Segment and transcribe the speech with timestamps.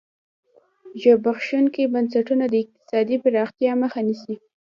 [1.01, 4.35] زبېښونکي بنسټونه د اقتصادي پراختیا مخه نیسي.